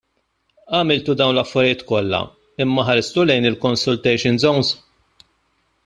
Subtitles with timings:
[0.77, 2.21] Għamiltu dawn l-affarijiet kollha,
[2.65, 4.75] imma ħaristu lejn il-consultation zones?